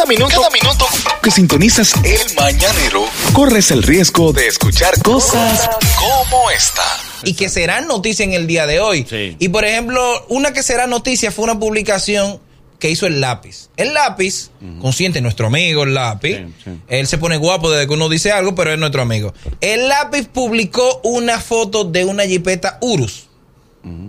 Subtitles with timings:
[0.00, 0.86] Cada minuto, cada minuto
[1.22, 3.04] que sintonizas el mañanero,
[3.34, 5.68] corres el riesgo de escuchar cosas
[5.98, 6.82] como esta.
[7.22, 9.06] y que serán noticia en el día de hoy.
[9.06, 9.36] Sí.
[9.38, 12.40] Y por ejemplo, una que será noticia fue una publicación
[12.78, 13.68] que hizo el lápiz.
[13.76, 14.48] El lápiz,
[14.80, 16.70] consciente, nuestro amigo el lápiz, Sí, sí.
[16.88, 19.34] él se pone guapo desde que uno dice algo, pero es nuestro amigo.
[19.60, 23.26] El lápiz publicó una foto de una jipeta Urus,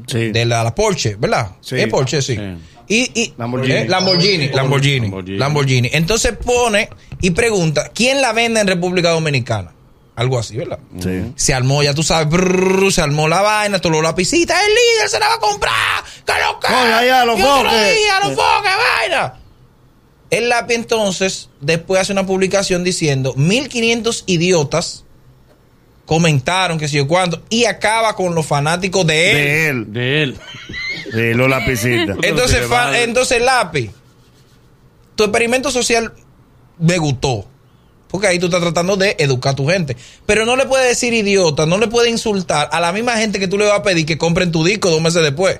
[0.08, 0.32] Sí.
[0.32, 1.52] de la, la Porsche, ¿verdad?
[1.60, 1.76] Sí.
[1.82, 2.38] Es Porsche, sí.
[2.88, 3.74] Y, y- Lamborghini.
[3.76, 5.38] eh, Lamborghini, Lamborghini, Lamborghini.
[5.38, 5.90] Lamborghini.
[5.94, 6.90] Entonces pone
[7.22, 9.74] y pregunta, ¿quién la vende en República Dominicana?
[10.16, 10.80] Algo así, ¿verdad?
[11.02, 11.32] Sí.
[11.36, 15.10] Se armó, ya tú sabes, brrr, se armó la vaina, todos los lapicitas, el líder
[15.10, 17.98] se la va a comprar, que lo que, allá, los foques.
[18.26, 19.36] los foques, vaina.
[20.30, 25.06] El lápiz entonces, después hace una publicación diciendo, 1500 idiotas
[26.06, 29.36] comentaron que sé yo cuánto, y acaba con los fanáticos de él.
[29.38, 29.94] De él.
[29.94, 30.38] De él.
[31.12, 32.18] Sí, los lapicitas.
[32.24, 33.92] Entonces, fa- entonces lápiz,
[35.16, 36.14] tu experimento social
[36.80, 37.46] me gustó.
[38.12, 39.96] Porque ahí tú estás tratando de educar a tu gente.
[40.26, 43.48] Pero no le puedes decir idiota, no le puedes insultar a la misma gente que
[43.48, 45.60] tú le vas a pedir que compren tu disco dos meses después.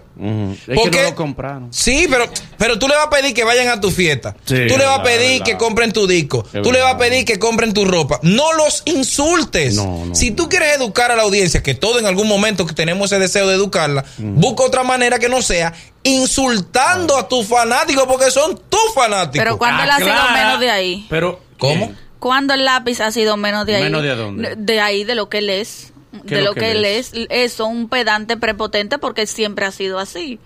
[0.68, 1.04] Es ¿Por que qué?
[1.04, 1.68] no lo compraron.
[1.74, 2.26] Sí, pero,
[2.58, 4.36] pero tú le vas a pedir que vayan a tu fiesta.
[4.46, 5.46] Sí, tú le vas a pedir verdad.
[5.46, 6.46] que compren tu disco.
[6.54, 8.20] Es tú le vas a pedir que compren tu ropa.
[8.22, 9.76] No los insultes.
[9.76, 10.16] No, no.
[10.16, 13.20] si tú quieres educar a la audiencia, que todo en algún momento que tenemos ese
[13.20, 18.60] deseo de educarla, busca otra manera que no sea insultando a tus fanáticos porque son
[18.70, 19.44] tus fanáticos.
[19.44, 21.06] Pero cuando ha sido Aclara, menos de ahí.
[21.10, 21.88] Pero, ¿Cómo?
[21.88, 21.98] ¿quién?
[22.22, 23.84] Cuando el lápiz ha sido menos de ahí.
[23.86, 24.56] ¿Menos de dónde?
[24.56, 25.92] De ahí, de lo que él es.
[26.28, 27.14] ¿Qué De es lo que él es.
[27.30, 30.40] Eso, un pedante prepotente porque siempre ha sido así.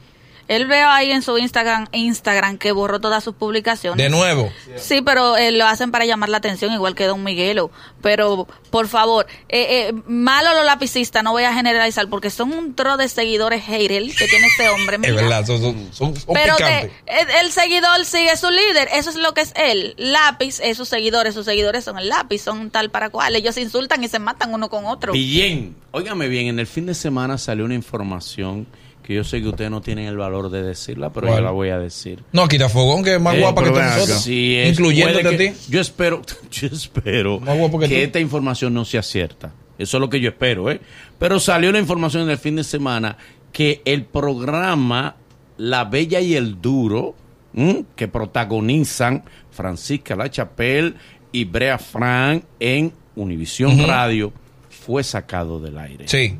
[0.48, 3.98] Él veo ahí en su Instagram, Instagram que borró todas sus publicaciones.
[4.04, 4.52] De nuevo.
[4.78, 7.72] Sí, pero eh, lo hacen para llamar la atención, igual que Don Miguelo.
[8.02, 12.76] Pero, por favor, eh, eh, malo los lapicistas, no voy a generalizar, porque son un
[12.76, 14.98] tro de seguidores haters que tiene este hombre.
[15.02, 19.10] Es verdad, son, son, son- son Pero de- el, el seguidor sigue su líder, eso
[19.10, 19.96] es lo que es él.
[19.98, 23.36] Lápiz es sus seguidores, sus seguidores son el lápiz, son tal para cual.
[23.36, 25.14] Ellos se insultan y se matan uno con otro.
[25.14, 28.68] Bien, óigame bien, en el fin de semana salió una información
[29.06, 31.40] que yo sé que ustedes no tienen el valor de decirla, pero ¿Cuál?
[31.40, 32.24] yo la voy a decir.
[32.32, 34.22] No, quita fogón, que es más Eh, guapa que nosotros.
[34.24, 35.52] Sí, es- incluyéndote a ti.
[35.70, 36.22] Yo espero,
[36.52, 37.40] yo espero
[37.88, 39.54] que esta información no sea cierta.
[39.78, 40.82] Eso es lo que yo espero, ¿eh?
[41.20, 43.18] Pero salió la información en el fin de semana
[43.52, 45.18] que el programa
[45.58, 47.14] La Bella y el Duro,
[47.54, 47.84] ¿m?
[47.96, 50.96] que protagonizan Francisca La Chapelle
[51.32, 53.86] y Brea Frank en Univisión.
[53.86, 54.34] Radio,
[54.70, 56.08] fue sacado del aire.
[56.08, 56.36] Sí.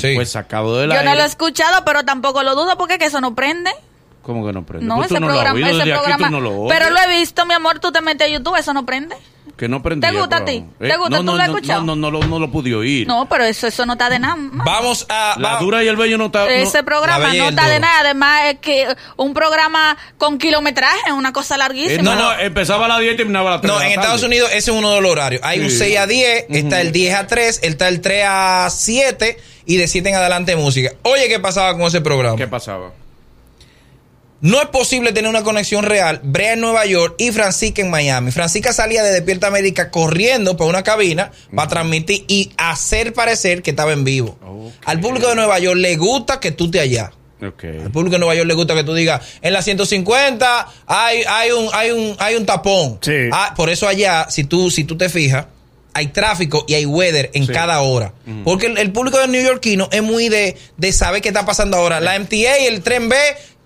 [0.00, 0.14] Que Sí.
[0.14, 1.08] fue sacado del Yo aire.
[1.10, 3.70] no lo he escuchado, pero tampoco lo dudo porque que eso no prende.
[4.22, 4.86] ¿Cómo que no prende?
[4.86, 7.78] No, Pues tú ese no programa, ese no lo pero lo he visto, mi amor,
[7.78, 9.16] tú te metes a YouTube, eso no prende.
[9.56, 10.64] Que no prendía, ¿Te gusta a pero- ti?
[10.80, 11.10] ¿Te gusta?
[11.10, 11.80] no, ¿Tú no, lo has no, escuchado?
[11.84, 13.06] No, no, no, lo- no lo pude oír.
[13.06, 14.34] No, pero eso, eso no está de nada.
[14.36, 15.36] Vamos a.
[15.38, 16.50] La va- dura y el bello no está.
[16.50, 18.00] Ese programa no está de nada.
[18.00, 22.00] Además, es que un programa con kilometraje, una cosa larguísima.
[22.00, 24.22] Eh, no, no, empezaba a las 10 y terminaba a las 3 No, en Estados.
[24.24, 25.40] Unidos ese es uno de los horarios.
[25.44, 25.78] Hay un Sí.
[25.78, 29.86] 6 a 10, está el 10 a 3, está el 3 a 7 y de
[29.86, 30.90] 7 en adelante música.
[31.02, 32.36] Oye, ¿qué pasaba con ese programa?
[32.36, 32.90] ¿Qué pasaba?
[34.44, 36.20] No es posible tener una conexión real.
[36.22, 38.30] Brea en Nueva York y Francisca en Miami.
[38.30, 43.70] Francisca salía de Despierta América corriendo para una cabina para transmitir y hacer parecer que
[43.70, 44.38] estaba en vivo.
[44.84, 47.10] Al público de Nueva York le gusta que tú te allá.
[47.40, 51.50] Al público de Nueva York le gusta que tú digas, en la 150 hay, hay,
[51.50, 52.98] un, hay, un, hay un tapón.
[53.00, 53.30] Sí.
[53.32, 55.46] Ah, por eso allá, si tú, si tú te fijas,
[55.94, 57.52] hay tráfico y hay weather en Sí.
[57.52, 58.12] cada hora.
[58.44, 62.00] Porque el, el público de neoyorquino es muy de, de saber qué está pasando ahora.
[62.00, 63.16] La MTA y el tren B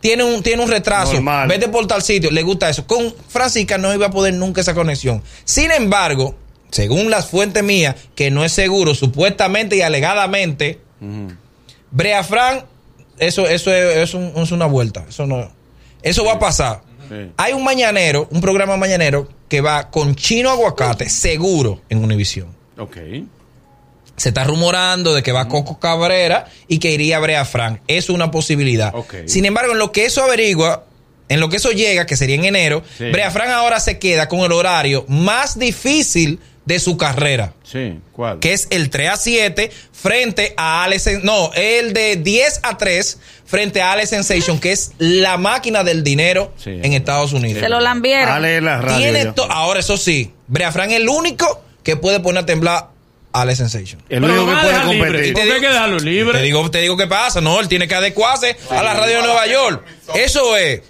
[0.00, 1.14] tiene un, tiene un retraso.
[1.14, 1.48] Normal.
[1.48, 2.30] Vete por tal sitio.
[2.30, 2.86] Le gusta eso.
[2.86, 5.22] Con Francisca no iba a poder nunca esa conexión.
[5.44, 6.34] Sin embargo,
[6.70, 10.80] según las fuentes mías, que no es seguro, supuestamente y alegadamente,
[11.90, 12.64] Brea Frank,
[13.18, 15.06] eso, eso es, es un- es una vuelta.
[15.08, 15.50] Eso no.
[16.02, 16.82] Eso va a pasar.
[17.08, 17.30] Sí.
[17.36, 22.48] Hay un mañanero, un programa mañanero que va con chino aguacate, seguro, en Univisión.
[22.76, 22.96] Ok.
[24.18, 27.80] Se está rumorando de que va Coco Cabrera y que iría Brea Frank.
[27.88, 28.92] Es una posibilidad.
[29.26, 30.84] Sin embargo, en lo que eso averigua,
[31.30, 33.04] en lo que eso llega, que sería en enero, Sí.
[33.10, 38.40] Brea Frank ahora se queda con el horario más difícil de su carrera Sí, ¿cuál?
[38.40, 43.18] que es el 3 a 7 frente a Alex, no, el de 10 a 3
[43.46, 46.78] frente a Alex Sensation, que es la máquina del dinero Sí.
[46.82, 47.62] en Estados Unidos.
[47.62, 48.26] Se lo lambieron.
[48.28, 48.98] Dale la radio.
[48.98, 52.88] Tiene ahora eso sí, Brea Frank es el único que puede poner a temblar
[53.32, 54.02] Alex Sensation.
[54.08, 55.32] El único que puede competir.
[55.34, 56.38] ¿Por qué hay que dejarlo libre?
[56.38, 59.22] Te digo, te digo qué pasa, no, él tiene que adecuarse a la radio de
[59.22, 59.84] Nueva York.
[60.14, 60.82] Eso es.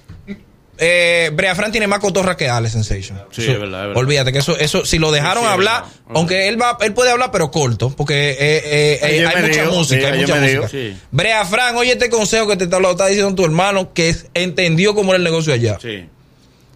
[0.81, 3.21] Eh, Brea Frank tiene más cotorra que Alex Sensation.
[3.33, 3.97] Sí, Eso- es verdad, es verdad.
[3.97, 6.95] Olvídate que eso, eso, si lo dejaron Sí, sí, es hablar, aunque él va, él
[6.95, 10.69] puede hablar, pero corto, porque eh, eh, eh, hay mucha música, sí, hay mucha música.
[10.69, 10.97] Sí.
[11.11, 14.27] Brea Frank, oye este consejo que te está, lo está diciendo tu hermano, que es-
[14.35, 15.79] entendió cómo era el negocio allá.
[15.83, 16.05] Sí.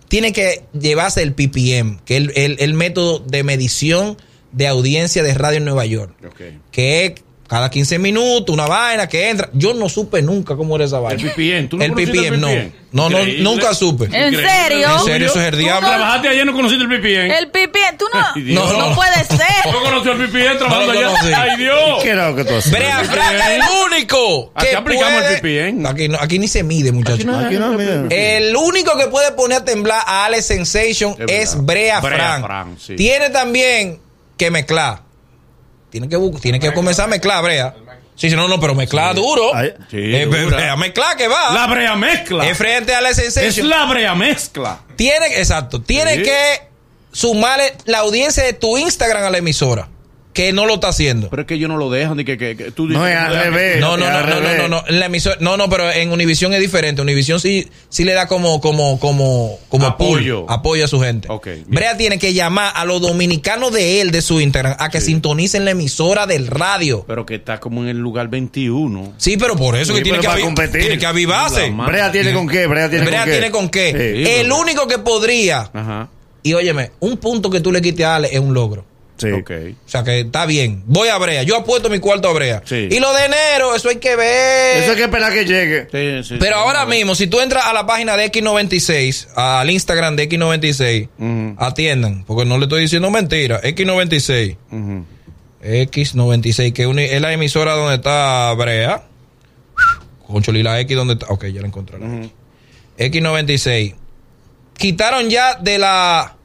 [0.08, 4.18] tiene que llevarse el PPM, que es el, el- el método de medición
[4.52, 6.14] de audiencia de radio en Nueva York.
[6.26, 6.40] Ok.
[6.70, 7.12] Que es
[7.48, 9.50] cada 15 minutos, una vaina que entra.
[9.52, 11.20] Yo no supe nunca cómo era esa vaina.
[11.22, 12.46] El PPM, ¿tú no el el PPM, no.
[12.48, 12.72] PPM?
[12.92, 14.04] No, no, nunca supe.
[14.06, 14.88] ¿En serio?
[14.98, 15.86] En serio, eso es el diablo.
[15.86, 17.30] no- Trabajaste ayer y no conociste el PPM.
[17.38, 18.20] El pipi, tú no.
[18.54, 18.94] No, no, no.
[18.94, 19.70] puede ser.
[19.72, 21.06] ¿No conoció el PPM trabajando allá?
[21.08, 21.32] conocí.
[21.34, 22.02] ¡Ay, Dios!
[22.02, 22.72] ¿Qué era lo que tú haces?
[22.72, 23.62] Brea Frank es el
[23.92, 25.40] único Aquí que aplicamos el puede-
[25.72, 25.86] PPM.
[25.88, 27.26] Aquí, no- aquí ni se mide, muchachos.
[27.34, 28.06] Aquí no, mira.
[28.08, 31.54] El único que puede poner a temblar a Alex Sensation Es.
[31.62, 32.44] Brea, Brea Frank.
[32.46, 32.96] Frank, sí.
[32.96, 34.00] Tiene también
[34.44, 35.00] que mezclar.
[35.90, 37.74] Tiene que, tiene que comenzar a mezclar, Brea.
[38.16, 39.54] Sí, sí, no, no, pero mezclar duro.
[39.54, 40.26] Ay, Sí, Eh.
[40.26, 41.52] Brea, mezclar que va.
[41.52, 42.46] La brea mezcla.
[42.48, 43.68] Es frente a Alex Es Sensation.
[43.68, 44.80] la brea mezcla.
[44.96, 46.22] Tiene, exacto, tiene Sí.
[46.22, 46.62] que
[47.12, 49.88] sumarle la audiencia de tu Instagram a la emisora.
[50.32, 51.28] Que no lo está haciendo.
[51.28, 52.16] Pero es que ellos no lo dejan.
[52.16, 53.80] De que, que, que tú No, es al revés.
[53.80, 56.60] No, no, no, no, no, no, en la emisora- no, no, pero en Univision es
[56.60, 57.02] diferente.
[57.02, 60.46] Univision sí, sí le da como, como, como, como Apoyo.
[60.46, 61.28] pool, apoyo a su gente.
[61.30, 61.64] Ok, bien.
[61.68, 65.64] Brea tiene que llamar a los dominicanos de él, de su Instagram, a que sintonicen
[65.66, 67.04] la emisora del radio.
[67.06, 69.12] Pero que está como en el lugar 21.
[69.18, 70.80] Sí, pero por eso Sí, que tiene que, competir.
[70.80, 71.70] tiene que avivarse.
[71.70, 73.32] Brea tiene con qué, Brea tiene Brea con qué.
[73.32, 74.24] tiene con qué.
[74.24, 74.30] Sí.
[74.40, 76.08] el único que podría, Ajá.
[76.42, 78.84] y óyeme, un punto que tú le quites a Ale es un logro.
[79.28, 79.76] Sí.
[79.86, 80.82] O sea que está bien.
[80.86, 81.42] Voy a Brea.
[81.42, 82.62] Yo apuesto mi cuarto a Brea.
[82.64, 82.88] Sí.
[82.90, 84.82] Y lo de enero, eso hay que ver.
[84.82, 85.82] Eso hay que esperar que llegue.
[86.22, 86.62] Sí, sí, Pero sí.
[86.62, 91.54] ahora mismo, si tú entras a la página de X96, al Instagram de X96, Ujú.
[91.58, 93.60] atiendan, porque no le estoy diciendo mentira.
[93.62, 95.04] X96, Ujú.
[95.62, 99.04] X96, que es la emisora donde está Brea.
[100.26, 101.26] Concholi, la X donde está.
[101.28, 101.98] Ok, ya la encontré.
[101.98, 102.30] la X.
[102.98, 103.94] X96.
[104.76, 106.36] Quitaron ya de la.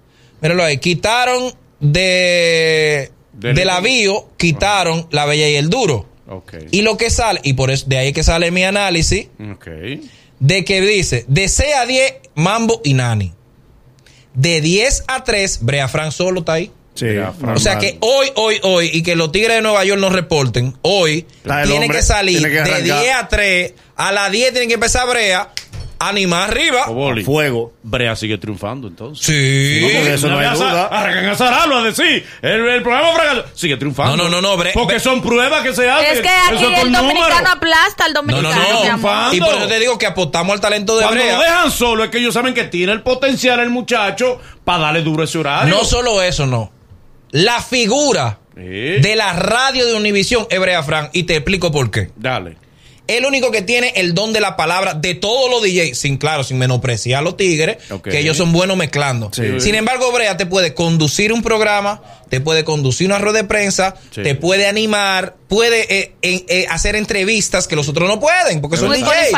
[0.41, 0.77] Míralo ahí.
[0.77, 3.11] Quitaron de.
[3.33, 6.07] Del- de la bio, quitaron la bella y el duro.
[6.27, 6.53] Ok.
[6.71, 9.67] Y lo que sale, y por eso de ahí que sale mi análisis Ok.
[10.39, 13.33] de que dice de 6 a 10 Mambo y Nani.
[14.33, 16.71] De 10 a 3 Brea Frank solo está ahí.
[16.95, 17.05] Sí.
[17.45, 20.75] O sea que hoy, hoy, hoy, y que los Tigres de Nueva York nos reporten,
[20.81, 21.27] hoy
[21.67, 23.01] tiene que salir tiene que de arrancar.
[23.03, 25.51] 10 a 3, a las 10 tienen que empezar Brea,
[25.99, 26.85] animar arriba.
[26.87, 27.23] Oboli.
[27.23, 27.73] Fuego.
[27.83, 29.25] Brea sigue triunfando entonces.
[29.25, 29.79] Sí.
[29.81, 30.83] No, porque eso no hay Una vez duda.
[30.85, 32.25] a- Arrancan a zararlo a decir.
[32.41, 33.45] El, el programa fracaso.
[33.53, 34.15] Sigue triunfando.
[34.17, 36.13] No, no, no, no, Bre- Porque Bre- son pruebas que se hacen.
[36.15, 38.97] Es que aquí Eso el dominicano aplasta al No, no, dominicano.
[38.97, 39.33] no.
[39.33, 41.39] Y por eso te digo que apostamos al talento de Cuando lo Brea.
[41.39, 45.23] dejan solo es que ellos saben que tiene el potencial el muchacho para darle duro
[45.23, 45.73] ese horario.
[45.75, 46.71] No solo eso, no.
[47.31, 51.09] La figura de la radio de Univisión es Brea Frank.
[51.13, 52.09] Y te explico por qué.
[52.15, 52.57] Dale.
[53.07, 56.43] El único que tiene el don de la palabra de todos los DJs, sin claro,
[56.43, 59.31] sin menospreciar a los tigres, que ellos son buenos mezclando.
[59.33, 59.59] Sí.
[59.61, 63.95] Sin embargo, Brea te puede conducir un programa, te puede conducir una rueda de prensa,
[64.11, 64.23] Sí.
[64.23, 68.89] te puede animar, puede eh, eh, hacer entrevistas que los otros no pueden, porque son
[68.89, 69.31] Muy DJ.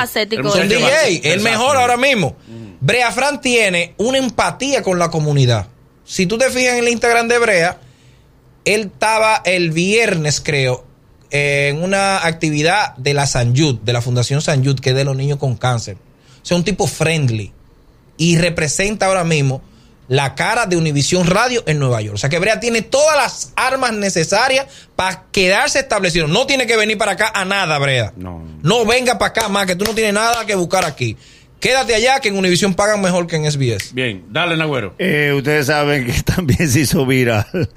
[0.52, 0.68] Son.
[0.68, 2.36] DJ, el mejor ahora mismo.
[2.82, 5.68] Brea Fran tiene una empatía con la comunidad.
[6.06, 7.80] Si tú te fijas en el Instagram de Brea,
[8.66, 10.86] él estaba el viernes, creo,
[11.32, 15.04] en una actividad de la San Jude, de la Fundación San Jude, que es de
[15.04, 15.98] los niños con cáncer.
[16.42, 17.52] O sea, un tipo friendly.
[18.18, 19.62] Y representa ahora mismo
[20.10, 22.16] la cara de Univisión Radio en Nueva York.
[22.16, 24.66] O sea que Brea tiene todas las armas necesarias
[24.96, 26.28] para quedarse establecido.
[26.28, 28.12] No tiene que venir para acá a nada, Brea.
[28.18, 28.44] No.
[28.62, 31.16] No venga para acá más, que tú no tienes nada que buscar aquí.
[31.60, 33.94] Quédate allá, que en Univisión pagan mejor que en SBS.
[33.94, 34.96] Bien, dale, Nagüero.
[34.98, 37.70] Eh, ustedes saben que también se hizo viral.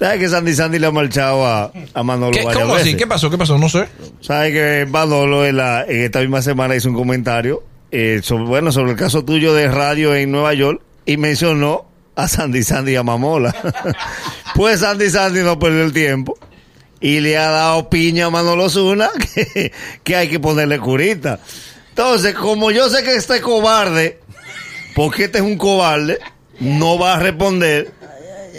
[0.00, 2.96] ¿Sabes que Sandy Sandy le ha marchado a, a Manolo ¿Qué- varias ¿Cómo así?
[2.96, 3.30] ¿Qué pasó?
[3.30, 3.58] ¿Qué pasó?
[3.58, 3.86] No sé.
[4.20, 8.72] ¿Sabes que Manolo en, la, en esta misma semana hizo un comentario eh, sobre, bueno,
[8.72, 11.84] sobre el caso tuyo de radio en Nueva York y mencionó
[12.16, 13.54] a Sandy Sandy y a Mamola?
[14.54, 16.38] pues Sandy Sandy no perdió el tiempo
[16.98, 19.70] y le ha dado piña a Manolo Zuna que,
[20.02, 21.40] que hay que ponerle curita.
[21.90, 24.18] Entonces, como yo sé que este cobarde,
[24.94, 26.18] porque este es un cobarde,
[26.58, 27.92] no va a responder.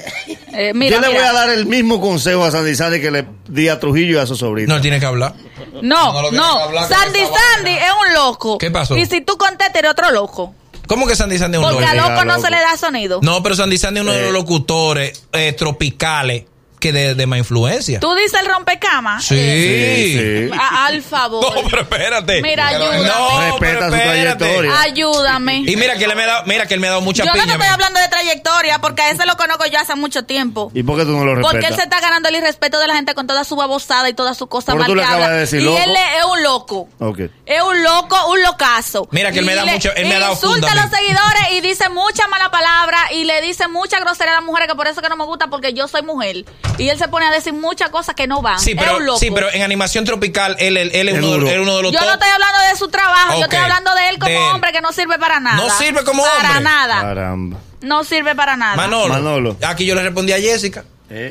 [0.53, 3.25] Eh, mira, yo le voy a dar el mismo consejo a Sandy Sandy que le
[3.48, 4.75] di a Trujillo y a su sobrino.
[4.75, 5.34] No, tiene que hablar.
[5.81, 8.58] No, No hablar Sandy Sandy es un loco.
[8.58, 8.98] ¿Qué pasó?
[8.98, 10.53] Y si tú contestas, eres otro loco.
[10.88, 11.91] ¿Cómo que Sandy Sandy es un Porque loco?
[11.91, 12.41] a loco no loco.
[12.46, 13.20] se le da sonido.
[13.24, 14.24] No, pero Sandy Sandy es uno de Eh.
[14.25, 16.43] los locutores eh, tropicales
[16.82, 18.00] que de, de más influencia.
[18.02, 19.24] Tú dices el rompecamas.
[19.24, 19.36] Sí.
[19.38, 20.18] Sí,
[20.50, 20.50] sí.
[20.60, 21.42] A- al favor.
[21.56, 22.42] No, pero espérate.
[22.42, 23.08] Mira, ayúdame.
[23.08, 24.36] No, Respeta pero su espérate.
[24.46, 24.82] trayectoria.
[24.82, 25.56] Ayúdame.
[25.68, 27.34] Y mira que, le me da, mira que él me ha dado mucha Yo no
[27.34, 27.46] piña.
[27.46, 30.72] te estoy hablando de trayectoria porque a ese lo conozco yo hace mucho tiempo.
[30.74, 31.52] ¿Y por qué tú no lo respetas?
[31.54, 34.14] Porque él se está ganando el irrespeto de la gente con toda su babosada y
[34.14, 35.36] toda su cosa mal tú le que acabas habla.
[35.36, 35.78] de decir y loco.
[35.84, 36.90] él es un loco.
[37.00, 37.20] Ok.
[37.46, 39.08] Es un loco, un locazo.
[39.12, 41.52] Mira que él me da le mucho- él me ha dado Insulta a los seguidores
[41.54, 44.88] y dice mucha mala palabra y le dice mucha grosería a las mujeres que por
[44.88, 46.46] eso que no me gusta porque yo soy mujer.
[46.78, 48.60] Y él se pone a decir muchas cosas que no van.
[48.60, 49.20] Sí, es pero, un loco.
[49.20, 51.48] sí, pero en animación tropical él, él- él es, uno, de, duro.
[51.48, 52.08] él es uno de los Yo top.
[52.08, 54.51] no estoy hablando de su trabajo, yo estoy hablando de él como De él.
[54.54, 55.58] hombre que no sirve para nada.
[55.58, 56.63] No sirve como Para hombre.
[56.63, 57.01] nada.
[57.01, 57.58] Caramba.
[57.82, 58.75] No sirve para nada.
[58.75, 59.13] Manolo.
[59.13, 59.58] Manolo.
[59.68, 60.84] Aquí yo le respondí a Jessica.
[61.10, 61.30] ¿Eh?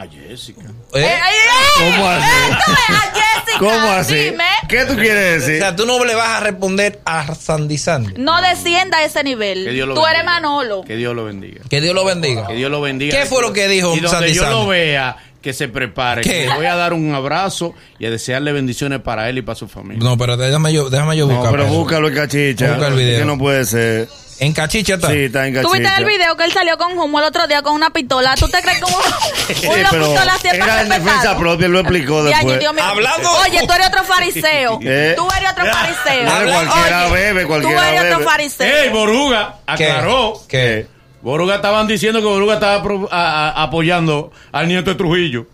[0.00, 0.60] A Jessica.
[0.94, 1.00] ¿eh?
[1.00, 2.24] Eh, eh, eh, ¿Cómo así?
[2.50, 3.58] esto es a Jessica.
[3.58, 4.14] ¿Cómo así?
[4.14, 4.44] Dime.
[4.68, 5.58] ¿Qué tú quieres O decir?
[5.60, 8.14] sea, tú no le vas a responder a Sandy Sandy.
[8.16, 9.64] No descienda a ese nivel.
[9.64, 10.24] Que Dios lo Tú eres.
[10.24, 10.82] Manolo.
[10.84, 11.62] Que Dios lo bendiga.
[11.68, 12.46] Que Dios lo bendiga.
[12.46, 13.18] Que Dios lo bendiga.
[13.18, 14.56] ¿Qué fue lo que dijo Y donde Sandy yo Sandy?
[14.58, 16.22] lo vea, que se prepare.
[16.22, 16.30] ¿Qué?
[16.30, 19.56] Que le voy a dar un abrazo y a desearle bendiciones para él y para
[19.56, 20.02] su familia.
[20.04, 21.50] No, pero déjame yo, déjame yo No, buscar.
[21.52, 22.72] pero búscalo cachicha.
[22.74, 23.18] Busca el video.
[23.20, 24.08] Que no puede ser.
[24.40, 25.08] En cachicha está.
[25.08, 25.68] Sí, está en cachicha.
[25.72, 28.34] ¿Tú viste el video que él salió con Humo el otro día con una pistola?
[28.36, 31.80] ¿Tú te crees que un- Sí, una pero pistola era en defensa propia, él lo
[31.80, 32.58] explicó después.
[32.60, 32.84] Dios mío.
[32.84, 34.78] Hablando- Oye, tú eres otro fariseo.
[34.84, 35.14] Eh.
[35.16, 36.24] Tú eres otro fariseo.
[36.52, 38.14] Cualquiera Oye, bebe, cualquiera Tú eres bebe.
[38.14, 38.76] otro fariseo.
[38.76, 39.56] ¡Ey, Boruga!
[39.66, 40.40] Aclaró.
[40.48, 40.86] ¿Qué?
[41.20, 45.46] Boruga estaban diciendo que Boruga estaba pro- a- a- apoyando al nieto de Trujillo.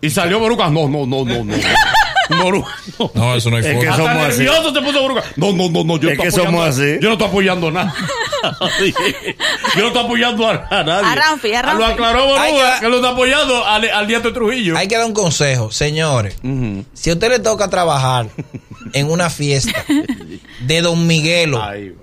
[0.00, 0.68] Y salió Boruga.
[0.70, 1.54] No, no, no, no, no.
[2.40, 2.68] Boruga,
[3.14, 3.34] no.
[3.34, 3.80] Eso no hay Es forma.
[3.82, 4.38] que Hasta somos así.
[4.42, 5.22] nervioso se puso Boruga.
[5.36, 5.96] No, no, no, no.
[5.98, 6.98] Yo Es que somos así.
[7.00, 7.94] Yo no estoy apoyando a nada.
[9.76, 11.08] yo no estoy apoyando a, a nadie.
[11.08, 11.78] A Ramfi, a Ramfi.
[11.78, 14.76] Lo aclaró Boruga Hay que, que- lo está apoyando al, al nieto de Trujillo.
[14.76, 16.36] Hay que dar un consejo, señores.
[16.94, 18.26] Si a usted le toca trabajar
[18.92, 19.84] en una fiesta
[20.60, 22.02] de Don Miguelo Ahí va.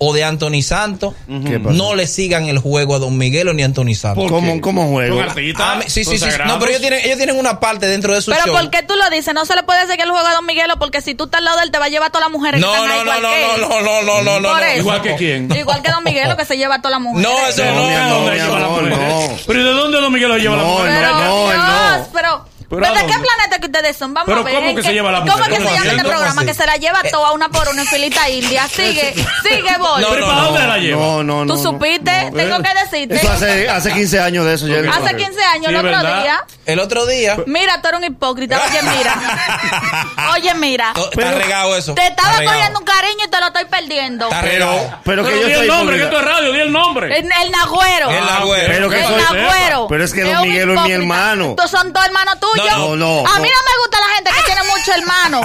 [0.00, 3.94] O de Anthony Santos, no le sigan el juego a Don Miguelo ni a Anthony
[3.94, 4.22] Santos.
[4.24, 5.20] ¿Por ¿Cómo- cómo juego?
[5.58, 6.24] Ah, sí, sí, sí.
[6.46, 8.54] No, pero ellos tienen, ellos tienen una parte dentro de su Pero show.
[8.56, 9.34] ¿por qué tú lo dices?
[9.34, 11.38] No se le puede decir que el juego de Don Miguelo porque si tú estás
[11.40, 12.88] al lado de él te va a llevar a todas las mujeres No, que están
[12.88, 13.60] no, ahí no, igual no, que no, él.
[13.60, 14.76] no, no, no, no, no, no.
[14.76, 15.50] Igual que quién.
[15.54, 17.28] Igual que Don Miguelo que se lleva a todas las mujeres.
[17.30, 18.42] No, eso ¿De no, no, mujer?
[18.88, 19.36] no.
[19.46, 20.92] Pero ¿y de dónde Don Miguelo lleva la No, mujer?
[20.94, 21.52] Pero no,
[21.98, 22.06] no.
[22.12, 22.47] pero...
[22.68, 24.12] ¿Pero ¿Pero a ¿De qué planeta que ustedes son?
[24.12, 24.54] Vamos ¿Pero a ver.
[24.54, 25.48] cómo ¿en que se lleva la ¿Cómo mujer?
[25.48, 26.44] que se ¿Cómo llama este ¿Cómo programa?
[26.44, 28.68] Que se la lleva toda una por una en filita india.
[28.68, 30.00] Sigue, sigue, Bol.
[30.02, 30.44] No, ¿Pero no, para no.
[30.50, 31.00] dónde la lleva?
[31.00, 31.54] No, no, no.
[31.54, 32.30] ¿Tú supiste?
[32.36, 33.16] Tengo que decirte.
[33.16, 34.88] Eso hace, hace 15 años de eso, Jerry.
[34.88, 36.22] Hace 15 años, Sí, el otro ¿verdad?
[36.22, 36.44] día.
[36.66, 37.36] El otro día.
[37.46, 38.60] Mira, tú eres un hipócrita.
[38.68, 39.14] Oye, mira.
[40.34, 40.92] Oye, mira.
[41.10, 41.94] Está regado eso.
[41.94, 42.56] Te estaba Está regado.
[42.58, 44.24] cogiendo un cariño y te lo estoy perdiendo.
[44.26, 46.60] Está Pero, pero que Pero yo di soy el nombre, que esto es radio, di
[46.60, 47.18] el nombre.
[47.18, 48.10] El, el Nagüero.
[48.10, 48.66] El Nagüero.
[48.68, 49.86] Pero que el soy- Nagüero.
[49.88, 51.54] Pero es que Don un Miguelo es mi hermano.
[51.56, 52.57] ¿Tú son todos hermanos tuyos?
[52.64, 53.54] No, no, no, A mí no.
[53.56, 55.40] no me gusta la gente que tiene mucho hermano.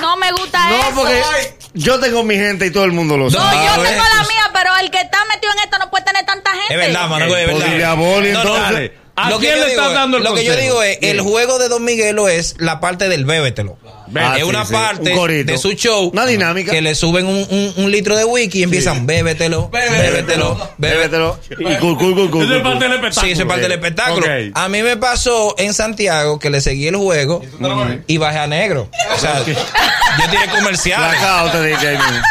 [0.00, 0.90] No me gusta eso.
[0.90, 1.22] No, porque
[1.74, 3.56] yo tengo mi gente y todo el mundo lo No, sabe.
[3.58, 6.24] Ah, yo tengo la mía, pero el que está metido en esto no puede tener
[6.26, 6.74] tanta gente.
[6.74, 7.94] Es verdad, mano, es verdad.
[7.96, 8.90] Pues Boli, No, no, entonces.
[9.14, 10.72] ¿A Lo que quién yo le digo estás es- dando el Lo que yo consejo?
[10.80, 13.76] digo es, el juego de Don Miguelo es la parte del bébetelo.
[14.14, 14.72] Ah, es sí, una sí.
[14.72, 16.10] parte Un de su show.
[16.12, 16.70] Una dinámica.
[16.72, 20.70] Que le suben un, un- un litro de whisky y empiezan, bébetelo, bébetelo, bébetelo.
[20.78, 21.38] Bébetelo.
[21.50, 23.04] Y cul, cul, cul, cul, Eso es parte del cul.
[23.04, 23.26] espectáculo.
[23.26, 24.26] Sí, eso es parte del espectáculo.
[24.54, 27.42] A mí me pasó en Santiago que le seguí el juego
[28.06, 28.88] y bajé a negro.
[29.14, 31.20] O sea, yo tiré comerciales.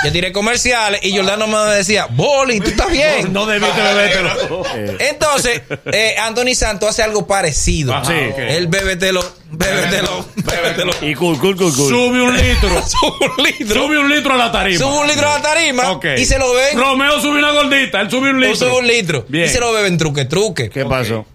[0.06, 3.32] Yo tiré comerciales y Jordano me decía, Boli, ¿tú estás bien?
[3.34, 4.64] No debiste bebértelo.
[5.00, 5.62] Entonces,
[5.92, 7.94] eh, Anthony Santos hace algo parecido.
[8.06, 8.14] Sí.
[8.38, 9.24] Él bébetelo,
[9.62, 10.92] bébetelo, bébetelo.
[11.02, 11.90] Y cul, cul, cul, cul.
[11.90, 12.70] Sube un litro.
[12.88, 13.82] Sube un litro.
[13.84, 14.80] Sube un litro a la tarima.
[14.80, 16.06] Sube un litro a la tarima Ok.
[16.18, 16.78] y se lo ven.
[16.78, 18.56] Romeo sube una gordita, él sube un o litro.
[18.56, 19.26] Sube un litro.
[19.28, 19.46] Bien.
[19.46, 20.70] Y se lo beben truque, truque.
[20.70, 21.26] ¿Qué pasó?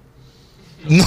[0.88, 1.04] No,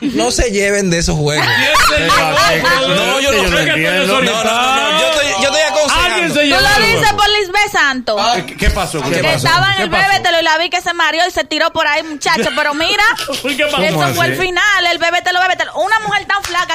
[0.00, 1.44] no se lleven de esos juegos.
[1.44, 2.88] ¿Quién se llevó?
[2.94, 3.42] No, yo no-
[3.74, 4.06] que yo no estoy.
[4.06, 6.14] No, no, no, no, yo estoy, yo estoy aconsejando.
[6.14, 8.20] Alguien se Tú lo dices por Lisbeth Santos.
[8.46, 9.02] ¿Qué- ¿Qué pasó?
[9.02, 9.36] ¿Qué que pasó?
[9.48, 11.88] estaba en ¿Qué el bébetelo y la vi que se mareó y se tiró por
[11.88, 12.50] ahí, muchacho.
[12.54, 13.02] Pero mira,
[13.44, 13.82] ¿Y qué pasó?
[13.82, 15.74] eso ¿Cómo fue el final, el bébetelo, bébetelo.
[15.74, 16.09] Una mujer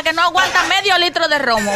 [0.06, 1.74] que no aguanta medio litro de romo.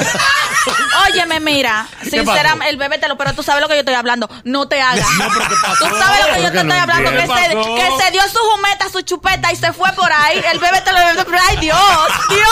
[1.08, 4.30] Óyeme, mira, sinceramente, el bébetelo, pero tú sabes lo que yo estoy hablando.
[4.44, 5.08] No te hagas.
[5.80, 7.10] Tú sabes lo que yo te estoy hablando.
[7.10, 10.40] Que se, dio su jumeta, su chupeta y se fue por ahí.
[10.52, 11.38] El bébetelo, bébetelo.
[11.50, 11.80] ¡Ay, Dios!
[12.30, 12.48] ¡Dios!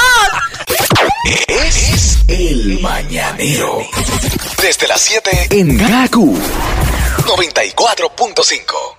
[1.47, 3.87] Es el mañanero.
[4.59, 6.35] Desde las 7 en Gaku
[7.19, 8.96] 94.5.